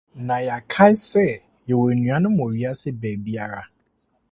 na 0.27 0.35
yɛakae 0.47 0.93
sɛ 1.09 1.25
yɛwɔ 1.67 1.85
anuanom 1.91 2.35
wɔ 2.41 2.47
wiase 2.53 2.89
baabiara. 3.01 3.61